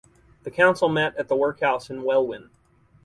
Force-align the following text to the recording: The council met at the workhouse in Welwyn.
The 0.41 0.49
council 0.49 0.89
met 0.89 1.15
at 1.15 1.27
the 1.27 1.35
workhouse 1.35 1.91
in 1.91 2.01
Welwyn. 2.01 2.49